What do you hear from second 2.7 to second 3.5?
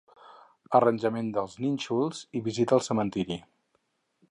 al cementiri.